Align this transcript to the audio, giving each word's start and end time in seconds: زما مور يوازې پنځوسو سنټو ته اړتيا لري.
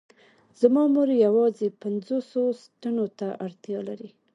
زما 0.61 0.83
مور 0.93 1.09
يوازې 1.25 1.67
پنځوسو 1.81 2.41
سنټو 2.61 3.05
ته 3.19 3.27
اړتيا 3.45 3.79
لري. 3.89 4.09